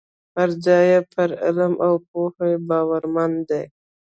پر 0.33 0.49
ځای 0.63 0.83
یې 0.91 0.99
پر 1.13 1.29
علم 1.45 1.73
او 1.85 1.93
پوه 2.09 2.49
باورمن 2.67 3.31
دي. 3.49 3.63